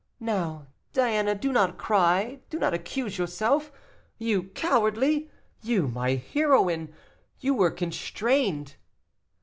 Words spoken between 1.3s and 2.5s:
do not cry,